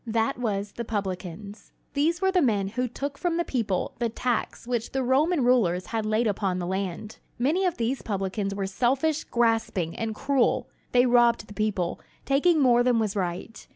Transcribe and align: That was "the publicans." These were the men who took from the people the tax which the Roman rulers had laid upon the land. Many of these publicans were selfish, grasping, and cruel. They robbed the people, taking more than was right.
That 0.07 0.39
was 0.39 0.71
"the 0.71 0.83
publicans." 0.83 1.73
These 1.93 2.23
were 2.23 2.31
the 2.31 2.41
men 2.41 2.69
who 2.69 2.87
took 2.87 3.19
from 3.19 3.37
the 3.37 3.45
people 3.45 3.93
the 3.99 4.09
tax 4.09 4.65
which 4.65 4.93
the 4.93 5.03
Roman 5.03 5.43
rulers 5.45 5.85
had 5.85 6.07
laid 6.07 6.25
upon 6.25 6.57
the 6.57 6.65
land. 6.65 7.19
Many 7.37 7.67
of 7.67 7.77
these 7.77 8.01
publicans 8.01 8.55
were 8.55 8.65
selfish, 8.65 9.23
grasping, 9.25 9.95
and 9.95 10.15
cruel. 10.15 10.67
They 10.91 11.05
robbed 11.05 11.45
the 11.45 11.53
people, 11.53 11.99
taking 12.25 12.59
more 12.59 12.81
than 12.81 12.97
was 12.97 13.15
right. 13.15 13.67